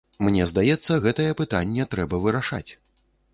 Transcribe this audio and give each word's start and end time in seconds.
Мне 0.27 0.45
здаецца, 0.51 0.97
гэтае 1.03 1.27
пытанне 1.41 1.87
трэба 1.93 2.21
вырашаць. 2.25 2.67